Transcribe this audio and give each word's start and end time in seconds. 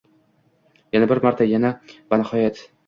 Yana 0.97 1.11
bir 1.13 1.23
marta… 1.27 1.49
Yana… 1.53 1.73
Va 1.95 2.25
nihoyat: 2.25 2.69